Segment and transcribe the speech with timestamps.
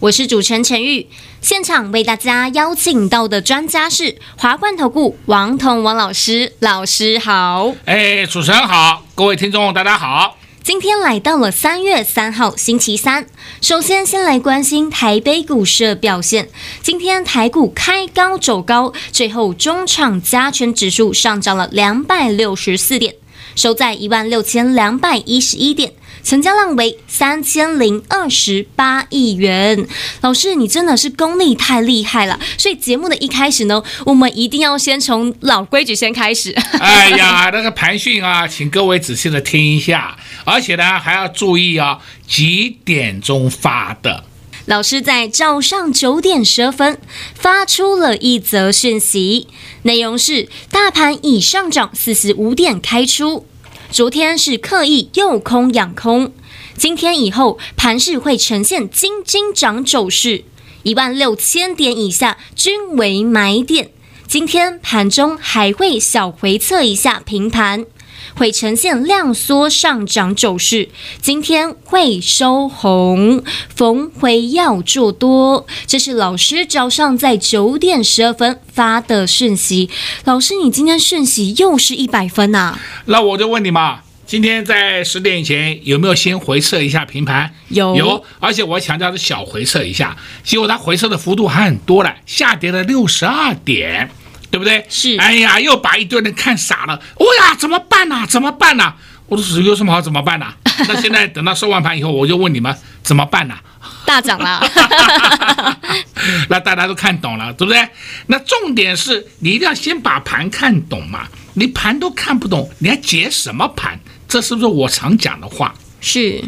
[0.00, 1.06] 我是主持人陈玉。
[1.40, 7.74] 现场为大家邀请到的专家是华冠投顾王彤王老师，老师好。
[7.84, 10.36] 哎，主持人好，各位听众大家好。
[10.62, 13.26] 今天来到了三月三号星期三，
[13.60, 16.48] 首先先来关心台北股市的表现。
[16.82, 23.14] 今天台股开高走高，最后中场加权指数上涨了两百六十四点。
[23.54, 25.92] 收在一万六千两百一十一点，
[26.22, 29.86] 成交量为三千零二十八亿元。
[30.20, 32.38] 老师，你真的是功力太厉害了！
[32.56, 36.52] 所以节目的一开始呢，我们一定要先从老规矩先开始。
[36.80, 44.24] 哎呀，那个盘讯啊，请各位仔细的听一下，而且呢还要注意啊，几点钟发的？
[44.66, 46.98] 老师在早上九点十二分
[47.34, 49.46] 发出了一则讯息，
[49.82, 53.46] 内容是：大盘已上涨四十五点开出，
[53.94, 56.32] 昨天是刻意诱空养空，
[56.76, 60.42] 今天以后盘势会呈现金金涨走势，
[60.82, 63.92] 一万六千点以下均为买点，
[64.26, 67.86] 今天盘中还会小回测一下平盘。
[68.34, 70.88] 会呈现量缩上涨走势，
[71.20, 73.42] 今天会收红，
[73.74, 75.66] 逢回要做多。
[75.86, 79.88] 这是老师早上在九点十二分发的讯息。
[80.24, 82.80] 老师，你今天讯息又是一百分呐、啊？
[83.06, 87.54] 那我就问你嘛，今天在十点以前有没有先回撤一下平盘？
[87.68, 94.10] 有，有，而且我强调是小回撤一下，结果它回撤的幅度还很多了，下跌了六十二点。
[94.54, 94.86] 对不对？
[94.88, 95.16] 是。
[95.16, 96.94] 哎呀，又把一堆人看傻了。
[97.16, 98.24] 哦呀，怎么办呢、啊？
[98.30, 98.96] 怎么办呢、啊？
[99.26, 100.56] 我说有什么好怎么办呢、啊？
[100.86, 102.72] 那现在等到收完盘以后，我就问你们
[103.02, 103.60] 怎么办呢、啊？
[104.06, 104.64] 大涨了。
[106.48, 107.88] 那大家都看懂了，对不对？
[108.28, 111.26] 那重点是你一定要先把盘看懂嘛。
[111.54, 113.98] 你盘都看不懂，你还解什么盘？
[114.28, 115.74] 这是不是我常讲的话？
[116.00, 116.44] 是。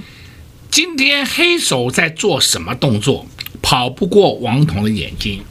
[0.70, 3.26] 今天黑手在做什么动作？
[3.60, 5.44] 跑不过王彤的眼睛。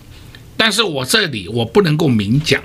[0.66, 2.60] 但是我这里我不能够明讲，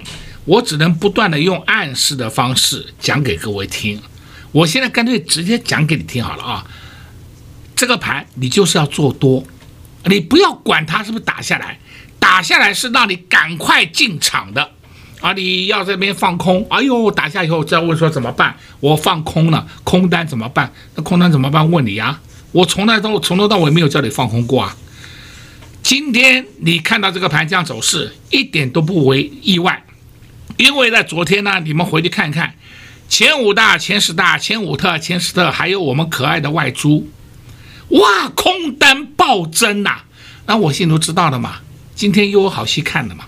[0.46, 4.00] 我只能不断的用暗示的方式讲给各位听。
[4.52, 6.66] 我现在干脆直接讲给你听好了啊，
[7.76, 9.44] 这个盘你就是要做多，
[10.06, 11.78] 你不要管它是不是打下来，
[12.18, 14.70] 打下来是让你赶快进场的
[15.20, 15.34] 啊！
[15.34, 18.56] 你要这边放空，哎呦，打下以后再问说怎么办？
[18.80, 20.72] 我放空了，空单怎么办？
[20.94, 21.70] 那空单怎么办？
[21.70, 22.18] 问你呀，
[22.52, 24.74] 我从来都从头到尾没有叫你放空过啊。
[25.90, 29.84] 今天你看到这个盘这样走势，一点都不为意外，
[30.56, 32.54] 因为在昨天呢，你们回去看看，
[33.08, 37.08] 前五大、前十大、前五特、前十特，还有我们可爱的外租，
[37.88, 40.02] 哇，空单暴增呐、
[40.46, 41.56] 那我心里都知道了嘛，
[41.96, 43.24] 今天又有好戏看了嘛，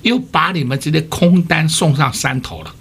[0.00, 2.74] 又把你们这些空单送上山头了，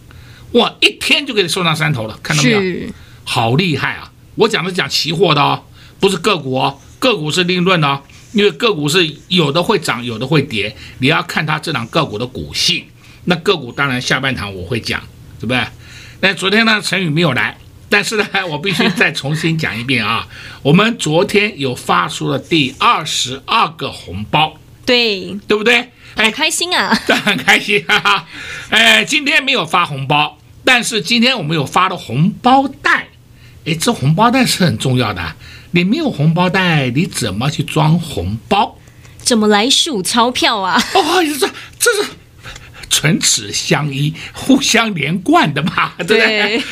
[0.53, 2.93] 哇，一天就给你送上山头了，看到没有？
[3.25, 4.09] 好厉害啊！
[4.35, 5.65] 我讲的是讲期货的哦，
[5.99, 8.01] 不是个股哦，个股是另论的哦。
[8.35, 12.85] 因为个股是有的会涨，有的会跌，你要看它这档个股的股性。
[13.23, 15.01] 那个股当然下半场我会讲，
[15.39, 15.65] 对不对？
[16.19, 17.57] 那昨天呢，陈宇没有来，
[17.89, 20.27] 但是呢，我必须再重新讲一遍啊。
[20.61, 25.89] 我们昨天有发出了第二十二个红包，对，对不对？
[26.15, 28.27] 哎，开心啊，这， 很开心，哈哈。
[28.69, 33.07] 哎，今天没有发红包，但是今天我们有发了红包袋。
[33.65, 35.35] 哎，这红包袋是很重要的。
[35.75, 38.79] 你没有红包袋，你怎么去装红包？
[39.17, 40.81] 怎么来数钞票啊？
[40.93, 42.09] 哦，这这是
[42.89, 46.63] 唇齿相依、互相连贯的嘛，对不对？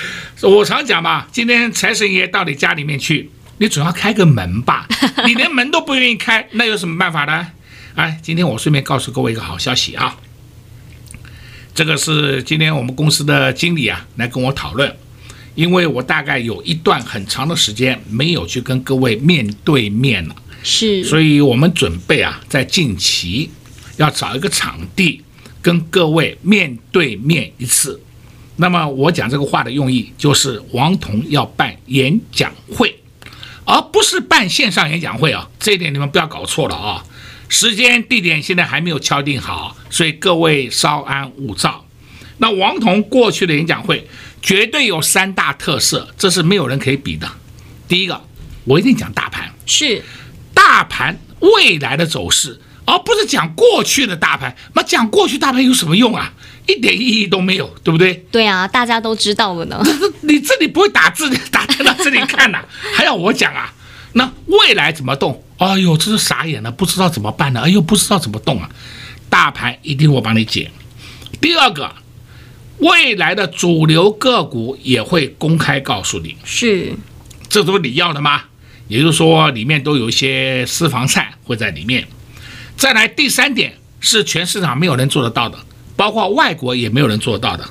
[0.41, 4.87] 我常讲嘛，今天财神爷到你家里面去，你总要开个门吧？
[5.27, 7.47] 你连门都不愿意开，那有什么办法呢？
[7.95, 10.15] 哎，今天我顺便告诉各位一个好消息啊，
[11.75, 14.95] 这个是今天我们公司的经理啊来跟我讨论。
[15.55, 23.49] 因为我大概有一段很长的时间没有去跟各位面对面了，是，所以我们准备啊，在近期
[23.97, 25.21] 要找一个场地
[25.61, 28.01] 跟各位面对面一次。
[28.55, 32.99] 那么我讲这个话的用意就是，王彤要办演讲会，
[33.65, 37.05] 而不是办线上演讲会啊，这一点你们不要搞错了啊。
[37.47, 41.85] 时间地点现在还没有敲定好，所以各位稍安勿躁。
[42.39, 44.07] 那王彤过去的演讲会。
[44.43, 47.27] 绝对有三大特色，这是没有人可以比的。
[47.87, 48.21] 第一个，
[48.65, 50.03] 我一定讲大盘，是
[50.53, 54.53] 大盘未来的走势，而不是讲过去的大盘。
[54.75, 56.33] 那讲过去大盘有什么用啊？
[56.67, 58.13] 一点意义都没有，对不对？
[58.31, 59.81] 对啊，大家都知道了呢。
[60.21, 63.73] 你这里不会打字，打到这里看呐、啊， 还要我讲啊？
[64.13, 65.41] 那未来怎么动？
[65.57, 67.61] 哎呦，这是傻眼了，不知道怎么办呢？
[67.61, 68.69] 哎呦，不知道怎么动啊？
[69.29, 70.69] 大盘一定我帮你解。
[71.41, 71.93] 第二个，
[72.79, 76.35] 未来的主流个股也会公开告诉你。
[76.43, 76.93] 是，
[77.47, 78.43] 这都是你要的吗？
[78.87, 82.05] 也就是说，里面都有一些私房菜会在里面。
[82.75, 85.57] 再来第三点，是全市场没有人做得到的，
[85.95, 87.63] 包括外国也没有人做得到的。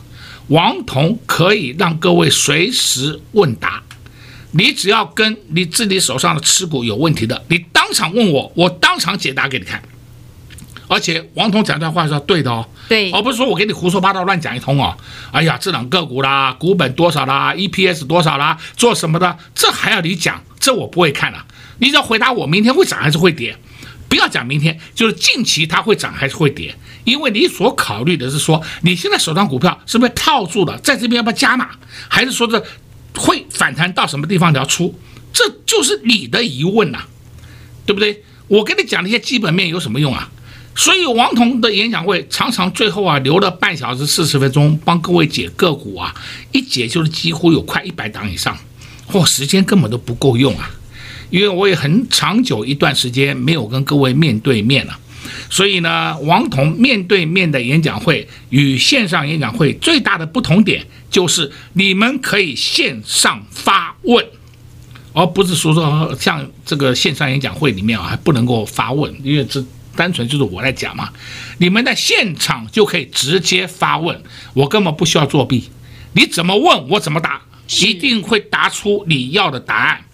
[0.49, 3.83] 王彤可以让各位随时问答。
[4.53, 9.83] 你只要跟你自己手上的持股有问题的，你当场问我，我当场解答给你看。
[10.93, 14.95] 而且王彤讲这话是要对的哦，对，而不是说我给你胡说八道乱讲一通哦。
[15.31, 21.47] 哎呀，这档个股啦，股本多少啦，EPS 多少啦，做什么的，这还要你讲，这我不会看了啊。
[21.79, 23.57] 你只要回答我，明天会涨还是会跌？
[24.09, 26.75] 不要讲明天，就是近期它会涨还是会跌？
[27.05, 31.71] 因为你所考虑的是说，你现在手上股票是不是套住了，在这边要不要加码，
[32.09, 32.63] 还是说这？
[33.15, 34.99] 会反弹到什么地方你要出，
[35.35, 37.07] 这就是你的疑问呐、啊，
[37.85, 38.25] 对不对？
[38.49, 40.31] 我跟你讲那些基本面有什么用啊？
[40.75, 46.15] 所以王彤的演讲会常常最后啊留了半小时四十分钟帮各位解个股啊，
[46.51, 48.57] 一解就是几乎有快一百档以上，
[49.11, 50.71] 嚯，时间根本都不够用啊！
[51.31, 54.99] 因为我也很长久一段时间没有跟各位面对面了。
[55.49, 64.25] 所以呢，王彤面对面的演讲会与线上演讲会最大的不同点就是，你们可以线上发问，
[65.13, 69.63] 而不是说说像这个线上演讲会里面啊还不能够发问，因为这
[69.97, 71.11] 单纯就是我来讲嘛。
[71.59, 74.23] 你们在现场就可以直接发问，
[74.55, 75.71] 我根本不需要作弊，
[76.13, 77.41] 你怎么问我怎么答，
[77.81, 80.05] 一定会答出你要的答案。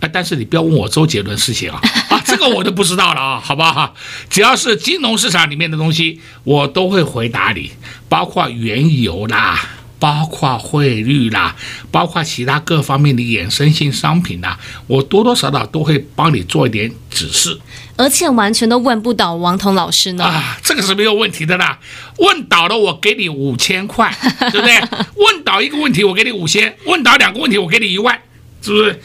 [0.00, 1.78] 哎，但是你不要问我周杰伦事情啊，
[2.08, 3.94] 啊，这个我就不知道了啊，好不好？
[4.30, 7.70] 只要是金融市场里面的东西，我都会回答你，
[8.08, 9.60] 包括原油啦，
[9.98, 11.54] 包括汇率啦，
[11.90, 17.60] 包括其他各方面的衍生性商品啦，我多多少少都会帮你做一点指示，
[18.00, 20.24] 而且完全都问不倒王彤老师呢。
[20.24, 21.78] 啊，这个是没有问题的啦，
[22.16, 24.10] 问倒了我给你五千块，
[24.50, 24.80] 对不对？
[25.16, 28.18] 问倒一个问题我给你五千，问倒两个问题我给你一万，
[28.62, 29.02] 是不是？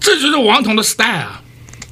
[0.00, 1.42] 这就是王彤的 style 啊，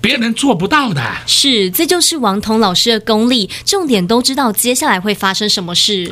[0.01, 1.03] 别人做不到的。
[1.27, 6.11] 是，这就是王彤老师的功力，重点都知道接下来会发生什么事。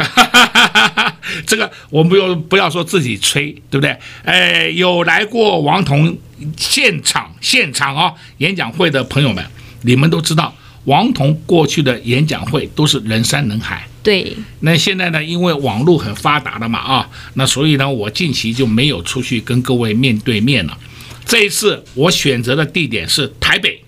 [1.47, 3.97] 这个我们不用不要说自己吹，对不对？
[4.25, 6.19] 哎，有来过王彤
[6.59, 9.43] 现场现场哦演讲会的朋友们，
[9.87, 10.53] 你们都知道，
[10.85, 13.89] 王彤过去的演讲会都是人山人海。
[14.03, 14.37] 对。
[14.61, 20.77] 那现在呢，因为网络很发达了嘛啊，那所以呢，我近期就没有出去跟各位面对面了。
[21.25, 23.81] 这一次我选择的地点是台北，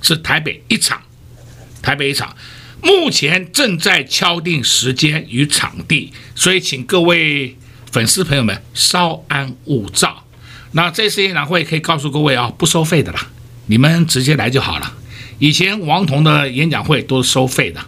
[0.00, 1.02] 是台北一场，
[1.82, 2.36] 台北一场，
[2.80, 7.56] 目前正在敲定时间与场地，所以请各位
[7.90, 10.24] 粉丝朋友们稍安勿躁。
[10.72, 13.28] 那这次演讲会可以告诉各位啊，不收费的啦，
[13.66, 14.92] 你们直接来就好了。
[15.44, 17.78] 以前王彤的演讲会都是收费的，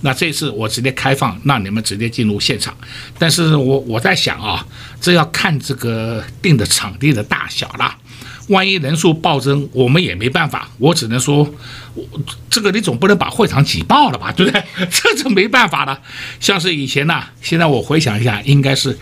[0.00, 2.76] 那这次我直接开放，让你们直接进入现场。
[3.16, 4.66] 但是我我在想啊，
[5.00, 7.96] 这要看这个定的场地的大小啦。
[8.48, 10.68] 万一人数暴增，我们也没办法。
[10.78, 11.48] 我只能说，
[12.50, 14.60] 这个你总不能把会场挤爆了吧，对不对？
[14.90, 15.96] 这这没办法的。
[16.40, 18.98] 像是以前呐、现在我回想一下，应该是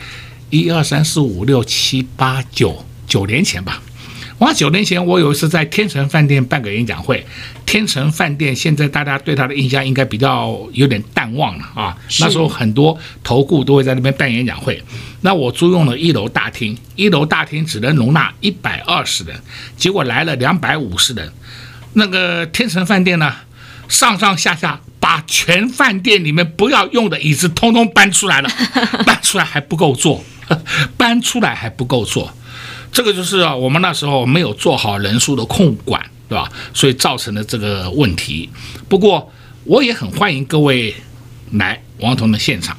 [0.51, 3.83] 一二三四五六七八九九年前吧。
[4.43, 7.25] 哇，九年前我有一次在天成饭店办个演讲会。
[7.65, 11.97] 天成饭店现在大家对它的印象应该比较有点淡忘了啊。
[12.19, 14.83] 那时候很多投顾都会在那边办演讲会。
[15.21, 19.41] 那我租用了一楼大厅，一楼大厅只能容纳一百二十人，
[19.77, 21.33] 结果来了两百五十人。
[21.93, 23.33] 那个天成饭店呢，
[23.89, 28.51] 上上下下把全饭店里面不要用的椅子通通搬出来了，
[29.07, 30.25] 搬出来还不够坐，
[30.99, 32.35] 搬出来还不够坐。
[32.93, 36.53] 这个就是啊，我们那时候没有做好人数的控管，对吧？
[36.75, 38.51] 所以造成了这个问题。
[38.87, 39.33] 不过
[39.65, 40.95] 我也很欢迎各位
[41.53, 42.77] 来王彤的现场，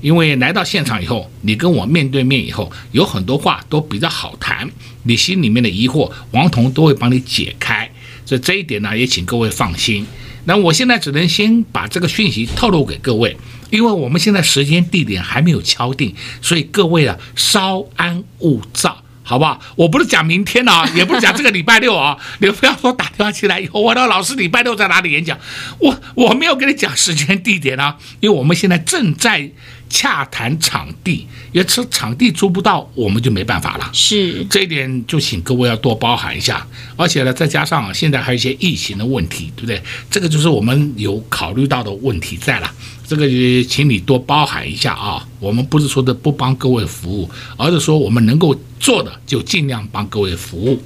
[0.00, 4.68] 因为来到现场以后，你跟我面对面以后，有很多话都比较好谈，
[5.04, 7.88] 你心里面的疑惑，王彤都会帮你解开。
[8.24, 10.04] 所以这一点呢，也请各位放心。
[10.44, 13.36] 那我现在只能先把这个讯息透露给各位，
[13.70, 19.01] 因为我们现在时间地点还没有敲定，所以各位啊，稍安勿躁。
[19.22, 19.60] 好不好？
[19.76, 22.16] 我不是讲明天啊， 也不是讲这个礼拜六啊。
[22.38, 25.38] 你不要说打电话进来以后，我的老师礼拜六在哪里演讲？
[25.78, 29.50] 我我没有跟你讲时间地点啊，因为我们现在正在
[29.92, 33.90] 洽谈场地，因为这场地租不到，我们就没办法了。
[33.92, 36.66] 是这一点，就请各位要多包涵一下。
[36.96, 39.82] 而且呢，再加上现在还有一些疫情的问题，对不对？
[40.10, 42.72] 这个就是我们有考虑到的问题在了。
[43.06, 45.28] 这个也请你多包涵一下啊。
[45.38, 50.82] 我们不是说的不帮各位服务，而是说我们能够做的就尽量帮各位服务。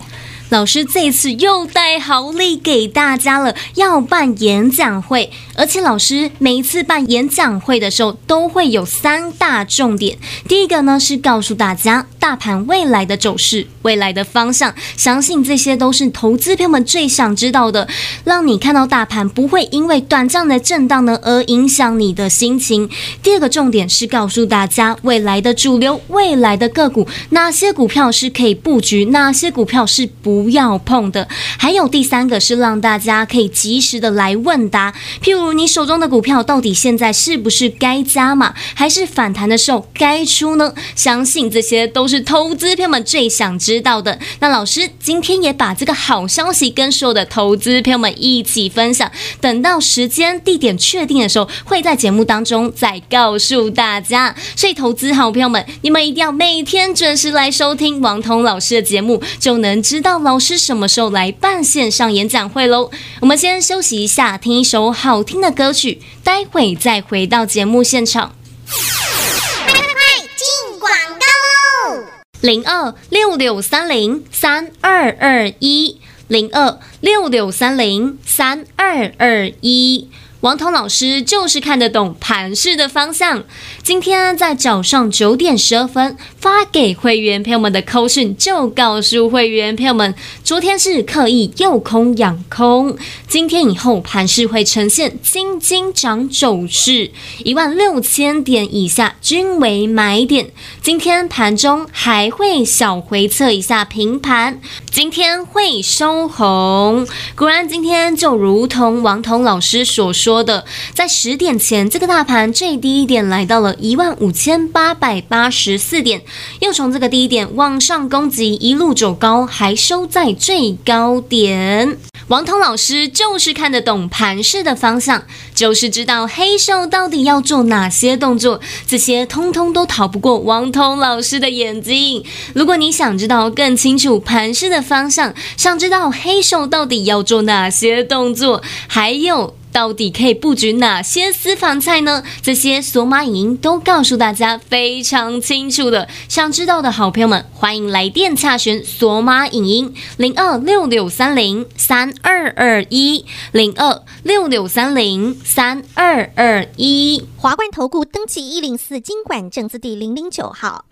[0.48, 10.16] 老师这次又带好利给大家了，要办演讲会，而且老师每一次办演讲会的时候都会有三大重点。
[10.46, 17.88] 第一个呢是告诉大家大盘未来的走势、未来的方向，相信这些都是投资朋友们最想知道的，
[18.22, 22.88] 让你看到大盘不会因为短暂的震荡呢而影响你的心情。
[23.20, 30.35] 第二个重点是告诉大家未来的主流、未来的个股，哪些股票是可以布局，哪些股票是不。
[30.36, 31.26] 不要碰的，
[31.56, 40.74] 还有第三个是让大家可以及时的来问答，譬如你手中的股票到底现在是不是该加码，还是反弹的时候该出呢？
[40.94, 44.18] 相信这些都是投资朋友们最想知道的。
[44.40, 54.34] 那老师今天也把这个好消息跟所有的投资朋友们一起分享，等到时间地点确定的时候，会在节目当中再告诉大家。
[54.54, 60.16] 所以投资好朋友们，你们一定要每天准时来收听王彤老师的节目，就能知道。
[60.26, 62.90] 老师什么时候来办线上演讲会喽？
[63.20, 68.34] 我们先休息一下，听一首好听的歌曲，待会再回到节目现场。
[68.66, 69.72] 快
[70.18, 72.04] 进广告喽！
[72.40, 80.10] 零二六六三零三二二一，零二六六三零三二二一。
[80.46, 83.42] 王彤老师就是看得懂盘势的方向。
[83.82, 97.10] 今天在早上九点十二分发给会员朋友们的扣讯，就告诉会员朋友们，昨天是刻意诱空养空，今天以后盘势会呈现金金涨走势，
[97.42, 100.50] 一万六千点以下均为买点。
[100.80, 104.60] 今天盘中还会小回测一下平盘，
[104.92, 107.04] 今天会收红。
[107.34, 110.35] 果然，今天就如同王彤老师所说。
[110.36, 116.20] 说的，在十点前，这个大盘最低一点来到了一万五千八百八十四点，
[116.60, 121.96] 又从这个低点往上攻击，一路走高，还收在最高点。
[122.28, 125.22] 王通老师就是看得懂盘势的方向，
[125.54, 132.22] 就是知道黑手到底要做哪些动作，这些通通都逃不过王通老师的眼睛。
[132.52, 139.54] 如果你想知道更清楚盘势的方向，想知道黑手到底要做哪些动作，还有。
[139.76, 142.22] 到底可以布局哪些私房菜呢？
[142.40, 146.08] 这些索马影音都告诉大家非常清楚的。
[146.30, 157.22] 想知道的好朋友们，欢迎来电洽询索马影音零二六六三零三二二一零二六六三零三二二一。
[157.36, 160.86] 华冠投顾登记一零四经管证字第零零九号。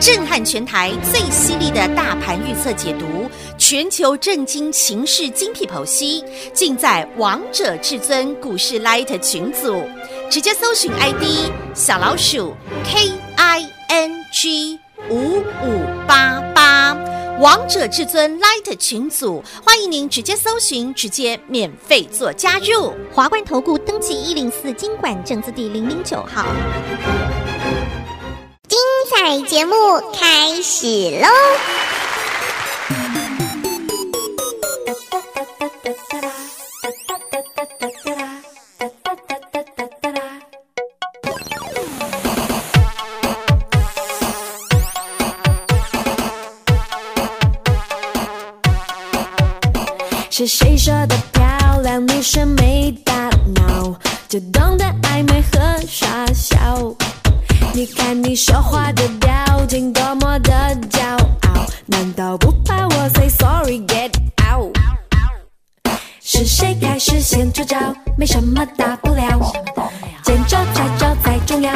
[0.00, 3.28] 震撼全台最犀利的大盘预测解读，
[3.58, 6.24] 全球震惊情势精辟剖析，
[6.54, 9.82] 尽在王者至尊股市 Light 群组。
[10.30, 14.78] 直接搜寻 ID 小老鼠 K I N G
[15.10, 16.96] 五五八八，
[17.40, 22.94] 王者至尊 Light 群组，欢迎您直接搜寻，直接免费做加入。
[23.12, 26.46] 华冠投顾登记一零四金管证字第零零九号。
[29.46, 29.74] 节目
[30.12, 30.86] 开始
[31.20, 31.28] 喽！
[50.30, 53.12] 是谁说的漂亮女生没大
[53.56, 53.98] 脑，
[54.28, 54.84] 就懂得
[57.96, 60.52] 看你说话的表情多么的
[60.90, 61.00] 骄
[61.48, 64.10] 傲，难道不怕我 say sorry get
[64.42, 64.76] out？
[66.22, 67.76] 是谁开始先出招？
[68.16, 69.52] 没什么大不了，
[70.22, 71.72] 见招拆招才重要，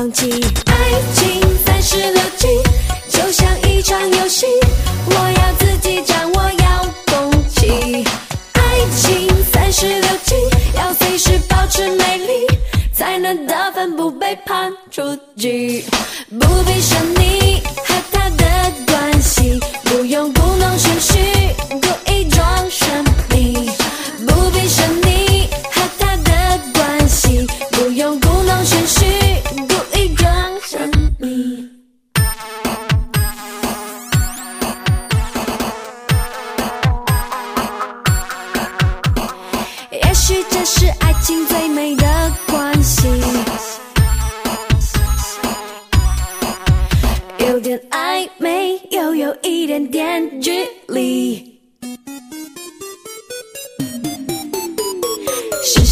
[0.00, 0.30] 放弃
[0.64, 0.74] 爱
[1.12, 2.29] 情三十六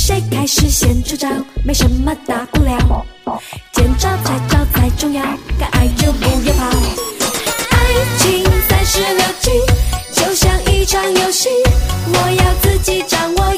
[0.09, 1.29] 谁开始先出招？
[1.63, 3.05] 没什么大不了，
[3.73, 5.23] 见招拆招才重要，
[5.59, 6.65] 敢爱就不要跑。
[7.73, 7.77] 爱
[8.17, 9.51] 情三十六计，
[10.15, 11.51] 就像一场游戏，
[12.07, 13.55] 我要自己掌握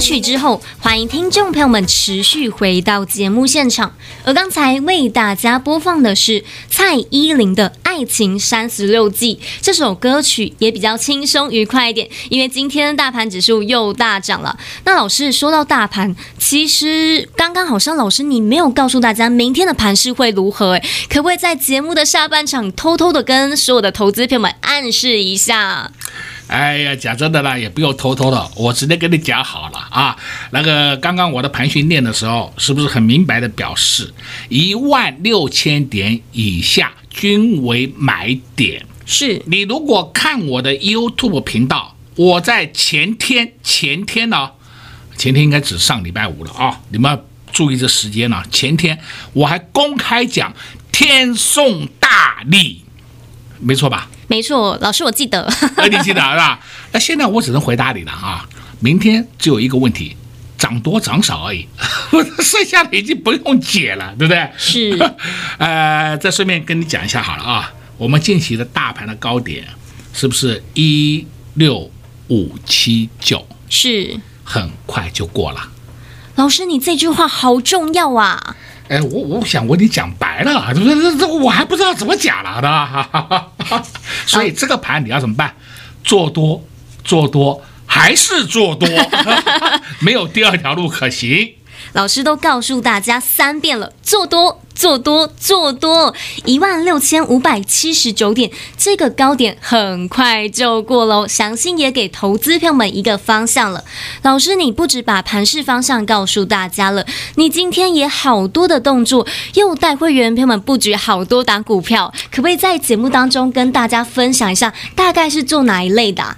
[0.00, 3.94] 曲之后，欢迎听众朋友们持续回到节目现场。
[4.24, 14.58] 而刚才为大家播放的是蔡依林的《爱情三十六计》这首歌曲，也比较轻松愉快一点，因为今天大盘指数又大涨了。
[14.84, 25.90] 那老师说到大盘，其实刚刚好像老师你没有告诉大家明天的盘势会如何，诶，可不可以在节目的下半场偷偷的跟所有的投资朋友们暗示一下？
[26.50, 30.16] 哎呀，讲真的啦，也不用偷偷的，我直接跟你讲好了啊。
[30.50, 34.12] 那个刚刚我的盘训练的时候，是不是很明白的表示，
[34.48, 38.84] 一万六千点以下均为买点？
[39.06, 44.50] 是你如果看我的 YouTube 频道，我在前天前天呢，
[45.16, 48.42] 前天应该指上礼拜五了啊，你们要注意这时间呢。
[48.50, 48.98] 前天
[49.34, 50.52] 我还公开讲
[50.90, 52.82] 天送大利，
[53.60, 54.08] 没错吧？
[54.26, 55.42] 没错，老师我记得。
[55.76, 56.58] 呃，你记得是吧？
[56.92, 58.48] 那现在我只能回答你了啊！
[58.80, 60.16] 明天只有一个问题，
[60.56, 61.66] 涨多涨少而已，
[62.42, 64.50] 剩下的已经不用解了，对不对？
[64.56, 64.98] 是。
[65.58, 69.66] 呃，再顺便跟你讲一下好了啊，我们近期的大盘的高点
[70.14, 71.90] 是不是一六
[72.28, 73.46] 五七九？
[73.68, 74.18] 是。
[74.42, 75.68] 很快就过了。
[76.36, 78.56] 老师，你这句话好重要啊！
[78.90, 83.82] 哎，我我想我跟你讲白了，这这这我还不知道怎么讲了的，哈哈哈。
[84.26, 85.54] 所以这个盘你要怎么办？
[86.02, 86.60] 做多，
[87.04, 88.88] 做多，还是做多，
[90.00, 91.54] 没有第二条路可行。
[91.92, 96.14] 老师都告诉大家三遍了，做多，做多，做多，
[96.44, 101.26] 一万六千五百七十九点，这个高点很快就过喽。
[101.26, 103.84] 详细也给投资朋友们一个方向了。
[104.22, 116.36] 老师，你不止把盘势方向告诉大家了，你今天也好多的动作，又带会员朋友们布局好多档股票，可不可以在节目当中跟大家分享一下，大概是做哪一类的？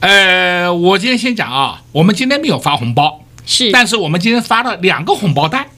[0.00, 3.20] 呃，我今天先讲啊，我们今天没有发红包。
[3.48, 5.68] 是，但是我们今天发了两个红包袋，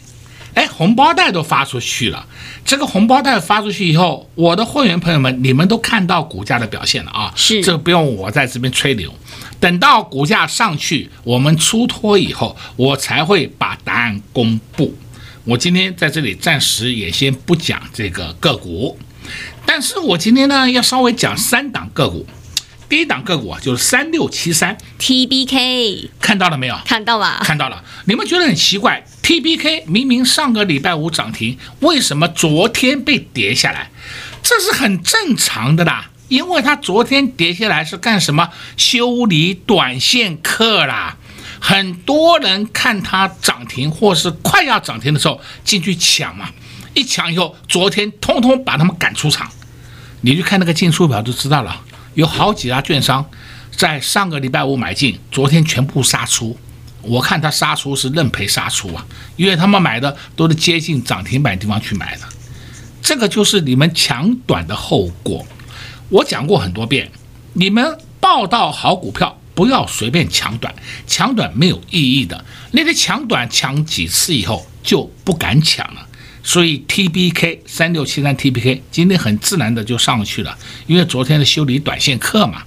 [0.55, 2.27] 哎，红包袋都发出去了。
[2.65, 7.33] 这个红包袋发出去以后，我的会员朋友们，你们都看到股价的表现了啊。
[7.37, 9.15] 是，这个不用我在这边吹牛。
[9.61, 14.93] 等到股价上去，我们出脱以后，我才会把答案公布。
[15.45, 18.99] 我今天在这里暂时也先不讲这个个股，
[19.65, 22.27] 但是我今天呢要稍微讲三档个股。
[22.91, 26.77] 第一档个股啊，就是三六七三 T B K，看到了没有？
[26.85, 27.85] 看到了，看到了。
[28.07, 33.93] 你们觉得很奇怪，T B K 明明上个礼拜五涨停，为什么昨天被跌下来？
[34.43, 38.51] 这是很正常的啦，因为它昨天跌下来是干什么？
[38.77, 41.17] 修理短线客啦。
[41.61, 46.51] 很多人看它涨停或是快要涨停的时候进去抢嘛，
[46.95, 49.49] 一抢以后，昨天通通把他们赶出场。
[50.23, 51.85] 你去看那个进出表就知道了。
[52.15, 53.25] 有好几家券商
[53.71, 56.59] 在上个礼拜五买进，昨天全部杀出。
[57.03, 62.23] 我看他杀出是认赔杀出啊，因为他们买的都是接近涨停板地方去买的。
[63.01, 65.47] 这个就是你们抢短的后果。
[66.11, 67.11] 我讲过很多遍，
[67.55, 70.75] 你们报到好股票不要随便抢短，
[71.07, 72.45] 抢短没有意义的。
[72.73, 76.07] 那个抢短抢几次以后就不敢抢了。
[76.43, 82.63] 所以 T B K 三六七三 T B K 今天很自然的就上去了，因为昨天的修理短线客嘛。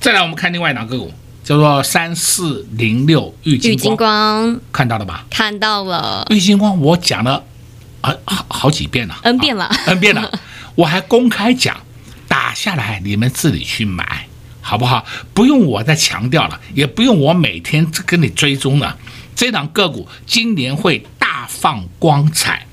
[0.00, 5.24] 再来我们看另外一档个股，叫做三四零六玉金光看到了吧？
[5.30, 6.26] 看到了。
[6.30, 7.44] 玉金光我讲了
[8.00, 10.30] 啊好好几遍了，N 遍了，N 遍了。
[10.74, 11.76] 我还公开讲，
[12.26, 14.26] 打下来，你们自己去买，
[14.60, 15.04] 好不好？
[15.32, 18.98] 不用我再强调了，也不用我每天跟你追踪了。
[19.34, 22.66] 这档个股今年会大放光彩。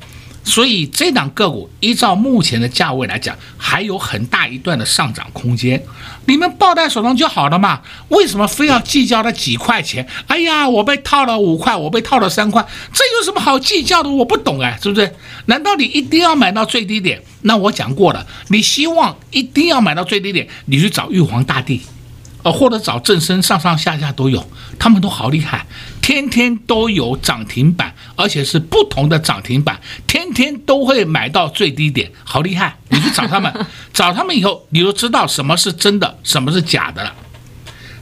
[0.49, 5.81] 所以这档个股依照目前的价位来讲，还有很大一段的上涨空间。
[6.25, 10.07] 你们抱在手上就好了嘛，为什么非要计较那几块钱？
[10.25, 14.09] 哎呀，我被套了五块，我被套了三块，这有什么好计较的？
[14.09, 15.13] 我不懂哎，是不是？
[15.45, 17.21] 难道你一定要买到最低点？
[17.43, 21.81] 那我讲过了，你希望一定要买到最低点，你去找玉皇大帝。
[22.41, 25.65] 呃，或者找正生上上下下都有，他们都好厉害，
[26.09, 32.75] 天天都有涨停板，而且是不同的涨停板，天天都会买到最低点，好厉害！
[32.89, 33.53] 你去找他们，
[33.93, 37.13] 找他们以后，你就知道什么是真的，什么是假的了。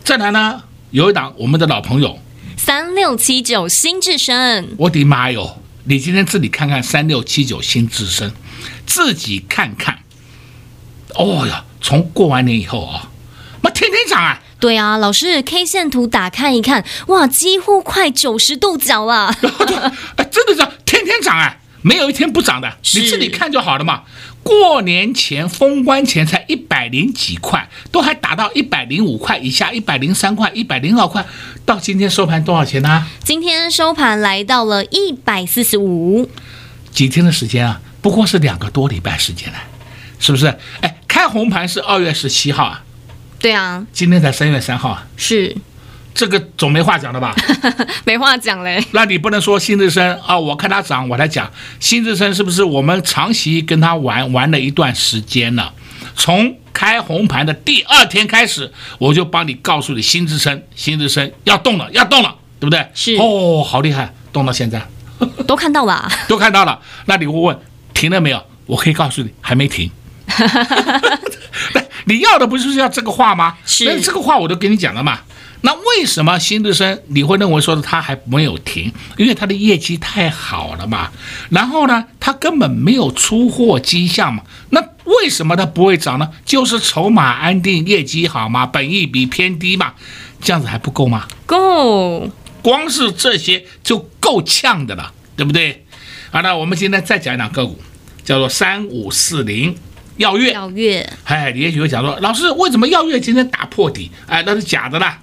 [0.05, 2.17] 再来呢，有一档我们的老朋友，
[2.55, 5.61] 三六七九新智深，我的妈哟！
[5.83, 8.31] 你今天自己看看三六七九新智深，
[8.85, 9.99] 自己看看。
[11.15, 13.11] 哦呀，从过完年以后啊。
[13.73, 14.41] 天天涨啊！
[14.59, 19.27] 对啊，老师，K 线图打开一看，哇，几乎快九十度角了。
[20.17, 24.03] 哎，真的是天天涨啊，没有一天不涨的，你自己看就好了嘛。
[24.41, 31.23] 过年前封关前才一百零几块，都还打到一百零五块以下，一百零三块、一百零二块，
[31.65, 33.05] 到今天收盘多少钱呢？
[33.23, 36.29] 今天收盘来到了一百四十五。
[36.91, 37.81] 几天的时间啊？
[38.01, 39.59] 不过是两个多礼拜时间了，
[40.17, 40.47] 是不是？
[40.81, 42.83] 哎，开红盘是二月十七号啊。
[43.39, 45.55] 对啊，今天才三月三号啊，是
[46.13, 47.35] 这个总没话讲了吧？
[48.03, 48.83] 没话讲嘞。
[48.91, 50.37] 那你不能说新日升啊？
[50.37, 55.71] 我看它涨，我来讲新日升是不是我们长期跟他玩玩了一段时间了？
[56.15, 62.87] 从开红盘的第二天开始，我就帮你告诉你新日升，新日升要动了，要动了，对不对？
[62.95, 64.81] 是哦，好厉害，动到现在
[65.45, 66.79] 都看到了， 都看到了。
[67.05, 67.55] 那你会问
[67.93, 68.43] 停了没有？
[68.65, 69.91] 我可以告诉你，还没停。
[72.07, 73.57] 你要的不就是要这个话吗？
[73.65, 75.19] 是，那这个话我都跟你讲了嘛。
[75.61, 78.91] 那为什么新日升你会认为说它还没有停？
[79.17, 81.11] 因为它的业绩太好了嘛。
[81.49, 84.43] 然后呢，它根本没有出货迹象嘛。
[84.69, 86.29] 那为什么它不会涨呢？
[86.45, 89.93] 就是筹码安定，业绩好嘛，本益比偏低嘛。
[90.39, 91.27] 这样子还不够吗？
[91.47, 92.29] 够，
[92.61, 95.83] 光是这些就够呛的了，对不对？
[96.31, 97.81] 好，那我们今天再讲一档个股，
[98.23, 99.75] 叫做三五四零。
[100.17, 104.11] 耀月，耀月，哎，你也许会讲说，老师，为什么耀月今天打破底？
[104.27, 105.19] 哎，那是假的啦，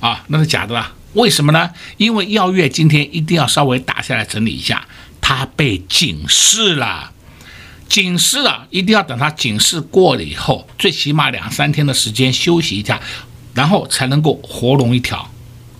[0.00, 0.92] 啊，那是假的啦。
[1.14, 1.70] 为什么呢？
[1.96, 4.86] 因为耀月今天一定要稍微打下来整理一下，
[5.20, 7.12] 它被警示了，
[7.88, 13.00] 警示了，一定要等它警示过了以后，最起码两三天的时间休息一下，
[13.54, 15.30] 然后才能够活龙一条，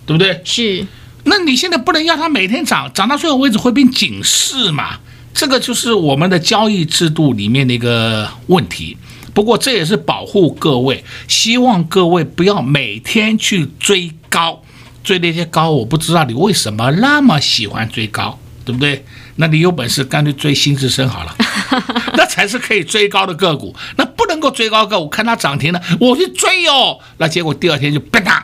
[0.05, 0.41] 对不对？
[0.43, 0.85] 是。
[1.25, 4.99] 那你现在不能要它每天涨，涨到最后为止会变警示嘛？
[5.33, 8.97] 这个就是我们的交易制度里面的一个问题，
[9.33, 14.61] 不过这也是保护各位，希望各位不要每天去追高，
[15.03, 19.05] 追那些高，我不知道你为什么那么喜欢追高，对不对？
[19.37, 21.33] 那你有本事干脆追新智深好了，
[22.17, 28.41] 那才是可以追高的个股，那不能够追高个股，看它涨停了，我去追哦，那结果第二天就啪嗒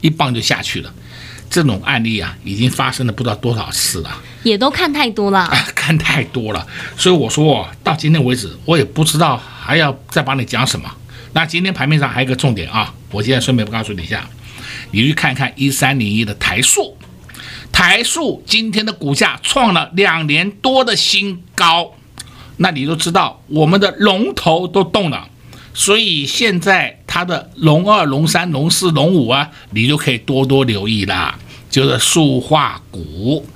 [0.00, 0.90] 一棒就下去了。
[1.50, 4.10] 这种案例啊，已经发生了不知道多少次了，
[4.42, 6.66] 也都看太多了，啊， 看太多了。
[6.96, 10.90] 所以我说到今天为止，我也不知道还要再帮你讲什么。
[11.32, 14.28] 那今天盘面上还有一个重点啊，我现在顺便告诉你一下，
[14.90, 16.96] 你去看看一三零一的台塑，
[17.70, 21.94] 台塑今天的股价创了两年多的新高，
[22.56, 25.28] 那你都知道我们的龙头都动了。
[25.74, 31.38] 所以现在它的龙二、龙三、龙四、龙五啊，你就可以多多留意啦。
[31.70, 33.46] 就是塑化股，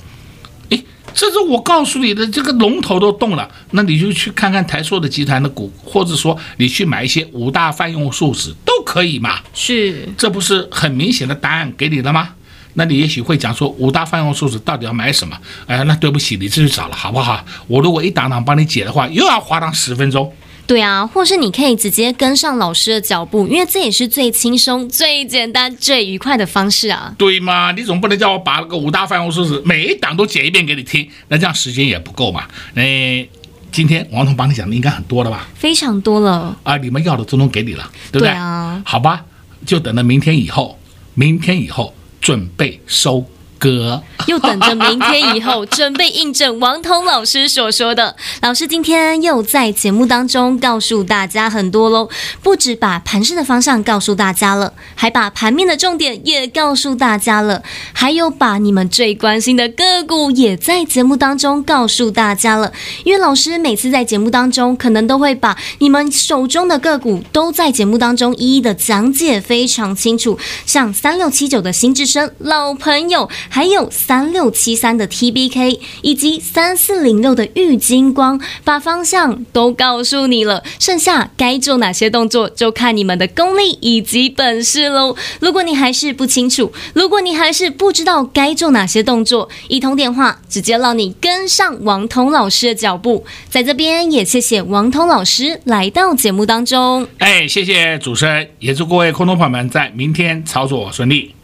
[0.68, 9.40] 诶，这是我告诉你的，这个龙头都动了，那你就去看看台塑的集团的股，或者说你去买一些五大泛用树脂都可以嘛。
[9.55, 12.29] 是，这不是很明显的答案给你了吗？
[12.75, 15.35] 那你也许会讲说，五大泛用树脂到底要买什么？
[15.66, 17.42] 哎，那对不起，你自己找了好不好？
[17.66, 20.31] 我如果一档档帮你解的话，又要花上十分钟。
[20.66, 27.14] 对啊，或是你可以直接跟上老师的脚步，因为这也是最轻松、最简单、最愉快的方式啊。
[27.18, 27.72] 对吗？
[27.72, 32.44] 你总不能叫我把那个五大范围数字每一档都解一遍给你听，那这样时间也不够嘛。
[32.75, 33.27] 哎，
[33.70, 35.48] 今天王彤帮你讲的应该很多了吧？
[35.55, 36.77] 非常多了啊！
[36.77, 38.29] 你们要的都能给你了，对不对？
[38.29, 38.83] 对啊。
[38.87, 39.25] 好吧，
[39.66, 40.79] 就等到明天以后，
[41.14, 43.27] 明天以后准备收
[43.62, 48.16] 歌， 又等着明天以后，准备印证王彤老师所说的。
[48.40, 52.09] 老师今天又在节目当中告诉大家很多喽，
[52.42, 62.72] 不止把盘势的方向告诉大家了，还把盘面的重点也告诉大家了，还有把你们最关心的个股也在节目当中告诉大家了。
[63.05, 73.31] 因为老师每次在节目当中，可能都会把你们手中的个股都在节目当中一一的讲解非常清楚，像三六七九的新智深老朋友。
[73.55, 85.15] 还有三六七三的 TBK 以及三四零六的玉金光，把方向都告诉你了，剩下该做哪些动作，就看你们的功力以及本事喽。
[85.38, 93.27] 如果你还是不清楚，如果你还是不知道该做哪些动作，一通电话直接让你跟上王彤老师的脚步。
[93.51, 97.07] 在这边也谢谢王彤老师来到节目当中。
[97.19, 101.35] 哎，谢谢主持人，也祝各位空头朋友们在明天操作顺利。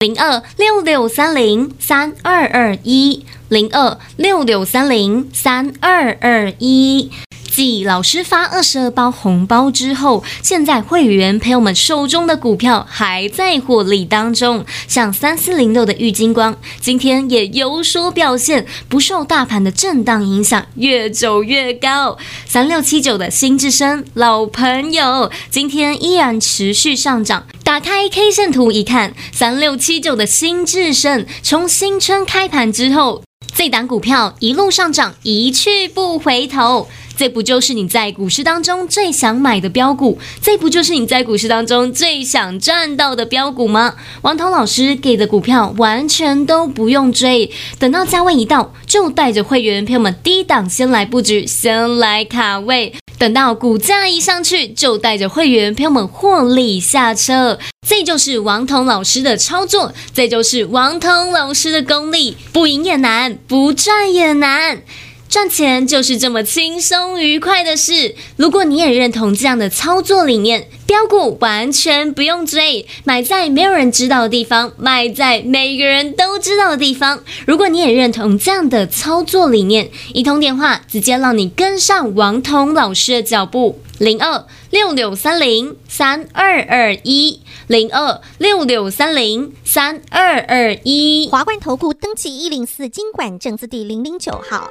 [0.00, 7.10] 零二六六三零三二二一，零二六六三零三二二一。
[7.56, 22.18] 继老师发二十二包红包之后，现在会员朋友们手中的股票还在获利当中，像三四零六的玉金光，今天也有所表现，不受大盘的震荡影响，越走越高。
[22.44, 27.46] 三六七九的新至升老朋友，今天依然持续上涨。
[27.64, 33.22] 打开 K 线图一看，三六七九的新至升从新春开盘之后，
[33.54, 36.88] 这档股票一路上涨，一去不回头。
[37.16, 40.18] 这不就是你在股市当中最想买的标股？
[40.42, 43.94] 这不就是你在股市当中最想赚到的标股吗？
[44.22, 57.58] 王彤老师给的股票完全都不用追，等到价位一到，就带着会员朋友们低档先来布局，先来卡位，等到股价一上去，就带着会员朋友们获利下车。
[57.88, 64.82] 这就是王彤老师的操作，这就是王彤老师的功力，不赢也难，不赚也难。
[65.28, 68.14] 赚钱就是这么轻松愉快的事。
[68.36, 77.22] 如果你也认同这样的操作理念，标股完全不用追，买在没有人知道的地方，卖在每个人都知道的地方。
[77.46, 91.28] 如果你也认同这样的操作理念，一通电话直接让你跟上王彤老师的脚步：零二六六三零三二二一，零二六六三零三二二一。
[91.30, 94.70] 华冠投顾登记一零四金管证字第零零九号。